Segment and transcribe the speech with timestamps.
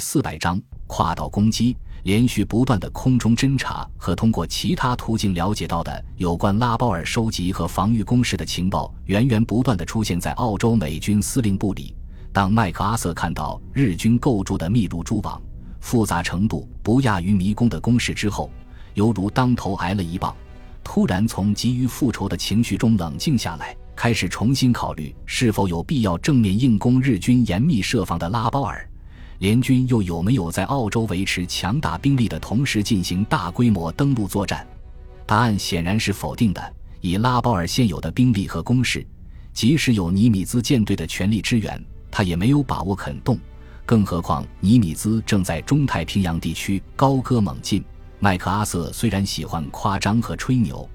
[0.00, 1.76] 四百章：跨岛攻击。
[2.04, 11.94] 连续不断的空中侦察和通过其他途径了解到的有关拉包尔收集和防御工事的情报，源源不断的出现在澳洲美军司令部里。
[12.32, 15.38] 当麦克阿瑟看到日军构筑的密如蛛网、
[15.80, 18.50] 复杂程度不亚于迷宫的工事之后，
[18.94, 20.34] 犹如当头挨了一棒，
[20.82, 28.89] 突然从急于复仇的情绪中冷静下来，开始重新考虑是否有必要正面硬攻日军严密设防的拉包尔。
[29.40, 34.66] 联军又有没有在澳洲维持强大兵力的同时进行大规模登陆作战？
[35.24, 36.74] 答案显然是否定的。
[37.00, 39.02] 以拉包尔现有的兵力和攻势，
[39.54, 43.38] 即使有尼米兹舰队的全力支援，他也没有把握肯动。
[43.86, 47.82] 更何况尼米兹正在中太平洋地区高歌猛进。
[48.18, 50.86] 麦克阿瑟虽然喜欢夸张和吹牛，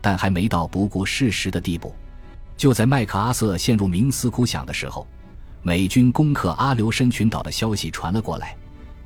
[0.00, 1.94] 但还没到不顾事实的地步。
[2.56, 5.06] 就在麦克阿瑟陷入冥思苦想的时候。
[5.64, 8.56] 美军攻克阿留申群岛的消息传了过来，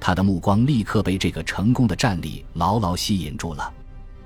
[0.00, 3.70] 他的目光立刻被这个成功的战例牢牢吸引住了。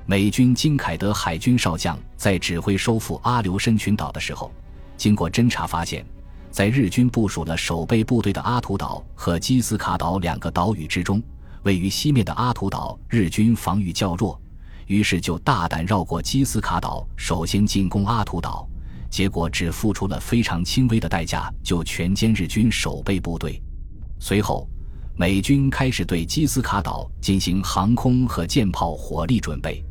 [0.06, 4.52] 美军金凯德海军少将在指挥收复阿留申群岛的时候，
[4.96, 6.06] 经过侦查发现，
[6.52, 11.20] 在日军部署了守备部队的阿图岛和基斯卡岛两个岛屿之中，
[11.64, 14.40] 位于西面的阿图岛日军防御较弱，
[14.86, 18.68] 于是就大胆绕过基斯卡岛，首先进攻阿图岛。
[19.10, 23.60] 结果只付出了非常轻微的代价，就全歼日军守备部队。
[24.20, 24.68] 随后，
[25.16, 29.84] 美军开始对基斯卡岛进行航空和舰炮火力准备。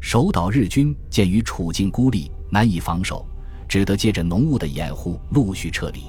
[0.00, 3.26] 守岛日军鉴于处境孤立，难以防守，
[3.68, 6.04] 只得借着浓雾的掩护陆续撤离。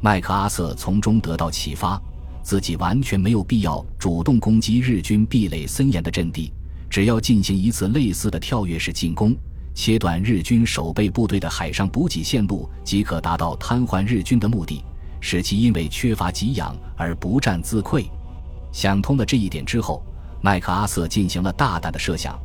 [0.00, 2.00] 麦克阿瑟从中得到启发，
[2.42, 6.52] 自己完全没有必要主动攻击日军壁垒森严的阵地，
[6.88, 9.34] 只要进行一次类似的跳跃式进攻。
[9.76, 14.82] 切断日军守备部队的海上补给线路，即可达到瘫痪日军的目的，
[15.20, 18.06] 使其因为缺乏给养而不战自溃。
[18.72, 20.02] 想通了这一点之后，
[20.40, 22.36] 麦克阿瑟进行了大胆的设想：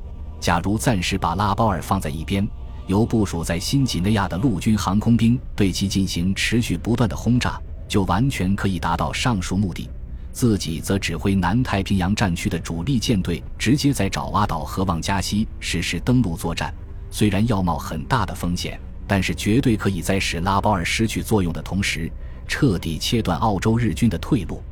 [0.42, 2.46] 假如暂时把拉包尔放在一边，
[2.86, 7.58] 由部署在新几内亚的陆军航空兵对其进行持续不断的轰炸，
[7.88, 9.89] 就完全可以达到上述目的。
[10.34, 16.73] 自己则指挥南太平洋战区的主力舰队，直接在爪哇岛和旺加西实施登陆作战。
[17.11, 22.10] 虽然要冒很大的风险，但是绝对可以在使拉包尔失去作用的同时，
[22.48, 24.64] 彻底切断澳洲日军的退路。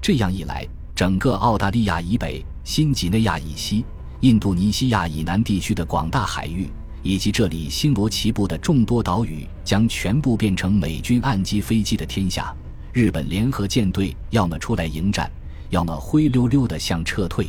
[0.00, 3.84] 这样一来，整个澳大利亚以北、新几内亚以西、
[4.20, 6.68] 印度尼西亚以南地区的广大海域，
[7.02, 12.54] 以及这里星罗棋布的众多岛屿，将全部变成美军岸基飞机的天下。
[12.92, 15.30] 日本联合舰队要么出来迎战，
[15.70, 17.46] 要么灰溜溜地向撤退。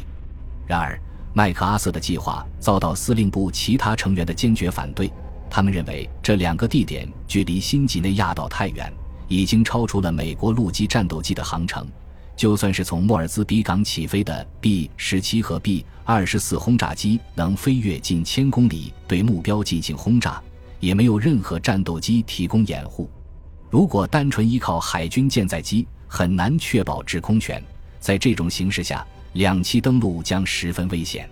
[0.65, 0.99] 然而，
[1.33, 5.11] 麦克阿瑟的计划遭到司令部其他成员的坚决反对。
[5.49, 8.91] 他们认为这两个地点距离新几内亚岛太远，
[9.27, 11.87] 已经超出了美国陆基战斗机的航程。
[12.35, 20.41] 就算是从莫尔兹比港起飞的 B 十七和 B 二十四轰炸机能飞越近千公里对目标进行轰炸，
[20.79, 23.09] 也没有任何战斗机提供掩护。
[23.69, 27.61] 如果单纯依靠海军舰载机，很难确保制空权。
[27.99, 31.29] 在这种形势下，两栖登陆将十分危险。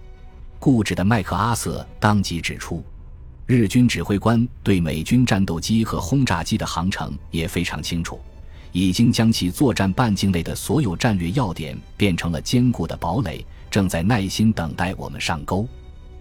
[0.60, 2.84] 固执的麦克阿瑟当即指出，
[3.46, 8.20] 日军指挥官对美军战斗机和轰炸机的航程也非常清楚，
[8.72, 15.68] 已经将其作战半径内的所有战略要点变成了坚固的堡垒，正在耐心等待我们上钩。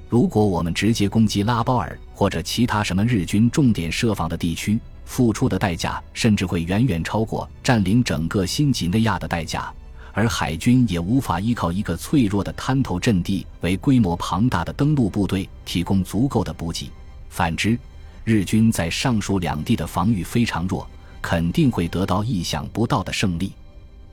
[0.09, 9.73] 如果我们直接攻击拉包尔或者其他什么日军重点设防的地区，付出的代价甚至会远远超过占领整个新几内亚的代价。
[10.17, 16.91] 而海军也无法依靠一个脆弱的滩头阵地为规模庞大的登陆部队提供足够的补给。
[17.29, 17.79] 反之，
[18.25, 20.89] 日军在上述两地的防御非常弱，
[21.21, 23.53] 肯定会得到意想不到的胜利。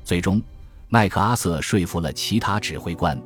[0.03, 0.41] 最终，
[0.90, 3.18] 麦克阿瑟说服了其他指挥官。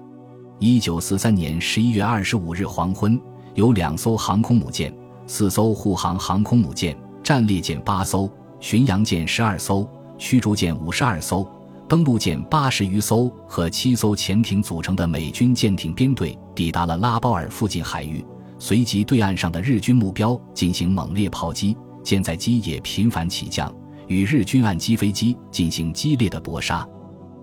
[0.59, 3.19] 一九四三年十一月二十五日黄昏，
[3.55, 4.95] 有两艘航空母舰、
[5.25, 9.89] 四艘护航航空母舰、战列舰八艘、巡洋舰十二艘、
[10.19, 11.51] 驱逐舰五十二艘。
[11.87, 18.23] 登陆舰八十余艘和七艘潜艇组成的美军舰艇编队抵达了拉包尔附近海域，
[18.59, 23.73] 随即对岸上的日军目标进行猛烈炮击，舰载机也频繁起降，
[24.07, 26.85] 与日军岸基飞机进行激烈的搏杀。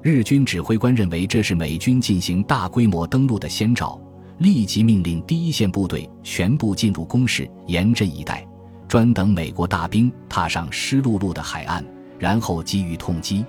[0.02, 3.98] 日军指挥官认为这是美军进行大规模登陆的先兆，
[4.36, 8.46] 立即命令第一线部队全部进入攻势，严阵以待，
[8.86, 11.82] 专等美国大兵踏上湿漉漉的海岸，
[12.18, 13.42] 然后给予痛击。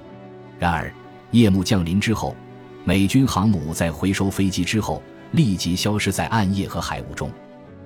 [0.58, 0.92] 然而，
[1.32, 2.36] 夜幕降临之后，
[2.84, 7.30] 美军航母在回收飞机之后立即消失在暗夜和海雾中。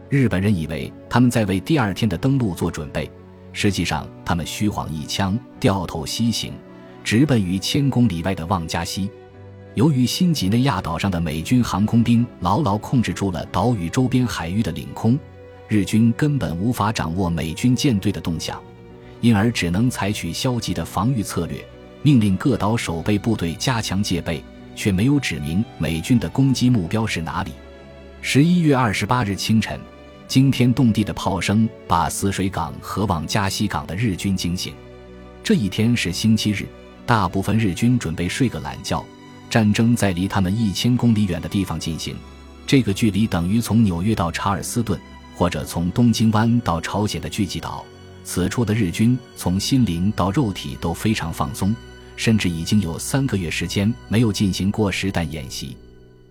[0.10, 3.10] 日本人以为他们在为第二天的登陆做准备，
[3.54, 6.54] 实际上他们虚晃一枪，掉头西行，
[7.04, 9.10] 直奔于千公里外的旺加西。
[9.76, 15.18] 由于新几内亚岛上的美军航空兵牢牢控制住了岛屿周边海域的领空，
[15.68, 18.62] 日军根本无法掌握美军舰队的动向，
[19.22, 21.64] 因而只能采取消极的防御策略，
[22.02, 24.44] 命令各岛守备部队加强戒备，
[24.76, 27.52] 却没有指明美军的攻击目标是哪里。
[28.22, 29.80] 十一月二十八日清晨，
[30.28, 34.74] 惊天动地的炮声把泗水港和往加西港的日军惊醒。
[35.44, 36.66] 这一天是星期日，
[37.06, 39.04] 大部分日军准备睡个懒觉。
[39.50, 42.16] 战争在离他们一千公里远的地方进行，
[42.68, 45.00] 这个距离等于从纽约到查尔斯顿，
[45.36, 47.84] 或者从东京湾到朝鲜的聚集岛。
[48.24, 51.76] 此处的日军从心灵到肉体都非常放松，
[52.16, 55.76] 甚至已经有三个月时间没有进行过实弹演习。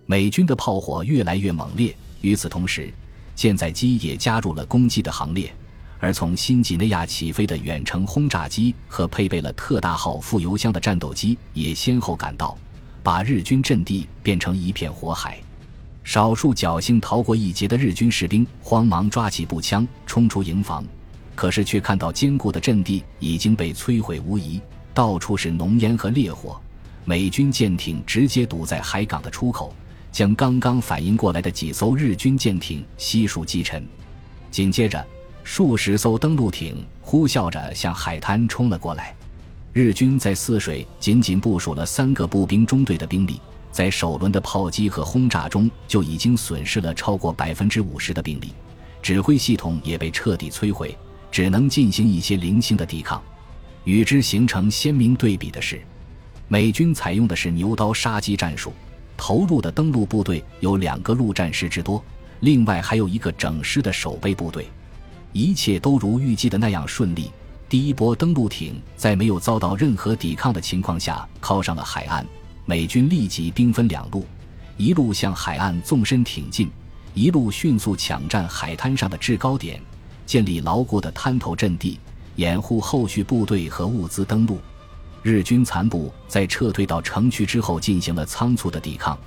[0.05, 2.91] 美军的炮火越来越猛烈，与此同时，
[3.35, 5.53] 舰载机也加入了攻击的行列。
[5.99, 12.57] 而从新几内亚起飞的远程轰炸机和配备了特大号副油箱的战斗机也先后赶到。
[13.03, 15.39] 把日军阵地变成一片火海，
[16.03, 20.85] 少数侥幸逃过一劫的日军士兵慌忙抓起步枪冲出营房，
[21.39, 24.59] 可是却看到坚固的阵地已经被摧毁无疑，
[24.93, 26.59] 到处是浓烟和烈火。
[27.05, 29.73] 美军舰艇直接堵在海港的出口，
[30.11, 33.87] 将刚刚反应过来的几艘日军舰艇悉数击沉。
[34.51, 35.01] 紧接着，
[35.45, 39.15] 数十艘登陆艇呼啸着向海滩冲了过来。
[39.71, 43.39] 日军在泗水仅仅部署了三个步兵中队的兵力，
[43.71, 48.51] 在首轮的炮击和轰炸中就已经损失了超过百分之五十的兵力，
[49.01, 50.93] 指挥系统也被彻底摧毁，
[51.31, 53.21] 只能进行一些零星的抵抗。
[53.83, 55.81] 与之形成鲜明对比的是，
[56.47, 58.73] 美军采用的是牛刀杀鸡战术，
[59.15, 62.03] 投入的登陆部队有两个陆战师之多，
[62.41, 64.67] 另外还有一个整师的守备部队，
[65.31, 67.31] 一切都如预计的那样顺利。
[67.67, 72.25] 第一波登陆艇在没有遭到任何抵抗的情况下靠上了海岸，
[72.65, 74.25] 美军立即兵分两路，
[74.75, 76.69] 一路向海岸纵深挺进，
[77.13, 79.79] 一路迅速抢占海滩上的制高点，
[80.29, 81.99] 建立牢固的滩头阵地，
[82.35, 84.59] 掩护后续部队和物资登陆。
[85.23, 89.17] 日军残部在撤退到城区之后进行了仓促的抵抗，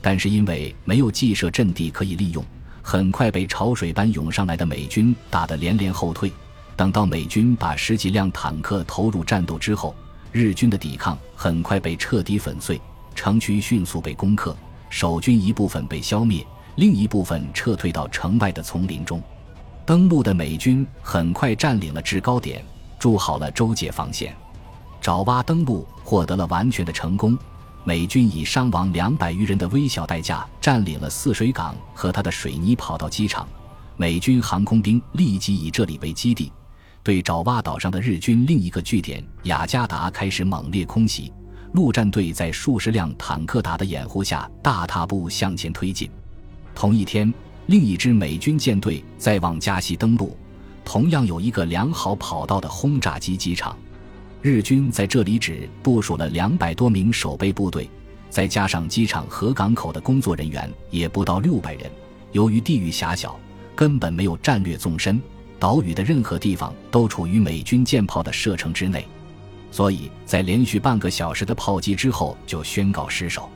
[0.00, 2.44] 但是因为没有既设阵地可以利用，
[2.80, 6.30] 很快被潮水般涌上来的美军打得连连后退。
[6.76, 9.92] 等到美军把十几辆坦克投入战斗之后，
[10.30, 12.80] 日军的抵抗很快被彻底粉碎，
[13.16, 14.56] 城区迅速被攻克，
[14.90, 19.20] 守军一部分被消灭，另一部分撤退到城外的丛林中。
[19.84, 22.64] 登陆的美军很快占领了制高点，
[22.98, 24.34] 筑好了周界防线。
[25.00, 27.36] 爪哇登陆获得了完全的成功，
[27.82, 33.46] 美军以伤亡两百余人的微小代价占领了泗水港和它的水泥跑道机场。
[33.96, 36.52] 美军航空兵立即以这里为基地。
[37.02, 41.32] 对爪哇岛上的日军另一个据点雅加达开始猛烈空袭，
[41.72, 46.08] 陆战队在数十辆坦克打的掩护下大踏步向前推进。
[46.76, 47.34] 同一天，
[47.66, 50.36] 另一支美军舰队在往加西登陆，
[50.84, 53.76] 同样有一个良好跑道的轰炸机机场。
[54.40, 57.88] 日军在这里只部署了两百多名守备部队，
[58.28, 61.88] 再加上机场和港口的工作人员，也不到六百人。
[62.32, 63.38] 由于地域狭小，
[63.76, 65.20] 根本没有战略纵深。
[65.60, 69.06] 岛屿的任何地方都处于美军舰炮的射程之内，
[69.70, 73.48] 所以在连续半个小时的炮击之后就宣告失守。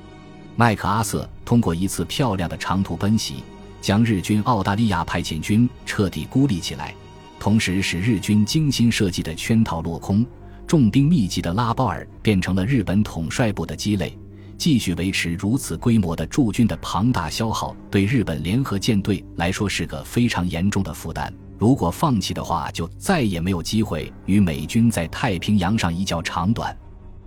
[0.54, 3.42] 麦克阿瑟通过一次漂亮的长途奔袭，
[3.80, 6.94] 将日军澳大利亚派遣军彻底孤立起来，
[7.38, 10.24] 同时使日军精心设计的圈套落空，
[10.66, 14.16] 重兵密集的拉包尔变成了日本统帅部的鸡肋。
[14.58, 21.30] 继续维持如此规模的驻军的庞大消耗，对日本联合舰队来说是个非常严重的负担。
[21.58, 26.74] 如果放弃的话，就再也没有机会与美军在太平洋上一较长短。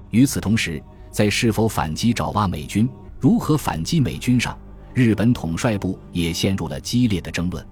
[0.09, 2.89] 与此同时，在是否反击爪哇美军、
[3.19, 4.57] 如何反击美军上，
[4.99, 7.65] 日本统帅部也陷入了激烈的争论。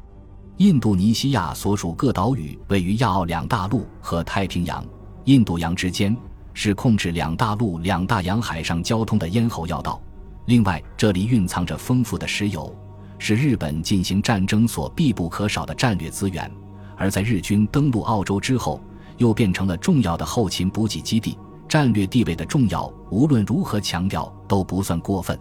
[0.60, 4.81] 印度尼西亚所属各岛屿位于亚澳两大陆和太平洋、
[5.25, 6.15] 印度洋之间，
[6.53, 10.01] 是控制两大陆、两大洋海上交通的咽喉要道。
[10.46, 12.74] 另外，这里蕴藏着丰富的石油。
[13.19, 16.50] 是日本进行战争所必不可少的战略资源，
[16.96, 18.79] 而在日军登陆澳洲之后，
[19.17, 21.38] 又变成了重要的后勤补给基地。
[21.67, 25.38] 战略地位的重要，无论如何强调都不算过分。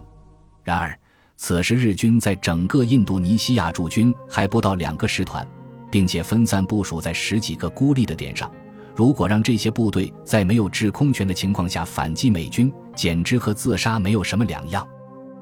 [0.63, 0.99] 然而，
[1.39, 5.47] 此时日军在整个印度尼西亚驻军还不到两个师团，
[5.91, 8.51] 并且分散部署在十几个孤立的点上。
[8.95, 14.85] 如果让这些部队在没有制空权的情况下反击美军，简直和自杀没有什么两样。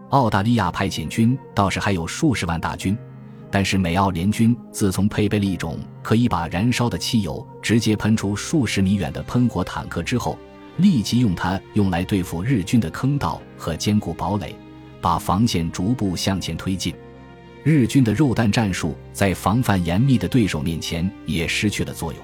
[0.09, 2.97] 澳大利亚派遣军倒是还有数十万大军，
[3.49, 10.37] 但是美澳联军自从配备了一种可以把燃烧的汽油直接喷出数十米远的喷火坦克之后，
[10.75, 14.53] 立即用它用来对付日军的坑道和坚固堡垒，
[15.05, 16.91] 把防线逐步向前推进。
[17.63, 22.19] 日军的肉弹战术在防范严密的对手面前也失去了作用，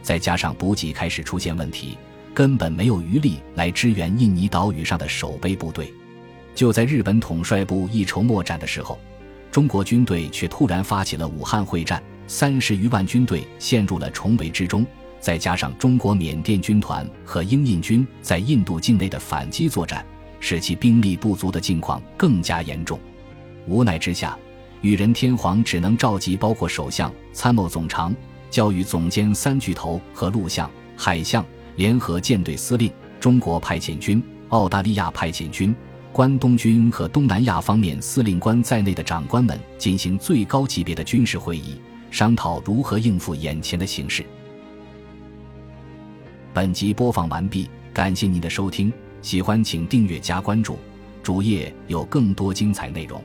[0.00, 1.98] 再加上补给开始出现问题，
[2.32, 5.92] 根本没有余力来支援印尼岛屿上的守备部队。
[6.54, 8.98] 就在日本统帅部一筹莫展的时候，
[9.50, 14.86] 中国军队却突然发起了武汉会战，三十余万军队陷入了重围之中。
[15.20, 20.02] 再加上中国缅甸军团和英印军在印度境内的反击作战，
[20.42, 22.98] 使其兵力不足的境况更加严重。
[23.68, 24.36] 无奈之下，
[24.80, 28.12] 裕仁天皇只能召集包括首相、参谋总长、
[28.50, 31.46] 教育总监三巨头和陆相、海相
[31.76, 35.72] 联合舰队司令、中国派遣军、澳大利亚派遣军、
[36.12, 41.80] 关东军和东南亚方面司令官在内的长官们进行最高级别的军事会议，
[42.10, 44.26] 商讨如何应付眼前的形势。
[46.52, 48.92] 本集播放完毕，感谢您的收听，
[49.22, 50.76] 喜欢请订阅加关注，
[51.22, 53.22] 主页有更多精彩内容。